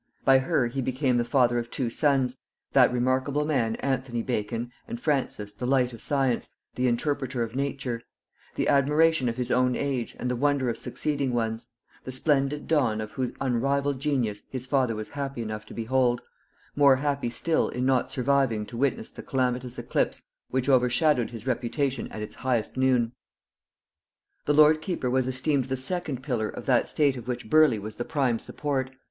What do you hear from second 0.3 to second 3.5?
her he became the father of two sons; that remarkable